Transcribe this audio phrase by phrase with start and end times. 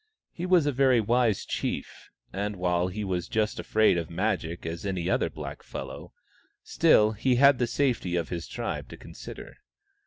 [0.31, 4.65] He was a very wise chief, and while he was just as afraid of Magic
[4.65, 6.11] as any other blackfellow,
[6.63, 9.57] still he had the safety of his tribe to consider.